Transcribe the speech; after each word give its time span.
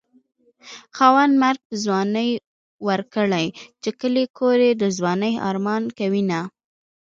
خاونده 0.95 1.37
مرګ 1.43 1.61
په 1.69 1.75
ځوانۍ 1.83 2.29
ورکړې 2.87 3.47
چې 3.81 3.89
کلی 3.99 4.25
کور 4.37 4.57
يې 4.65 4.71
د 4.81 4.83
ځوانۍ 4.97 5.33
ارمان 5.49 5.83
کوينه 5.97 6.41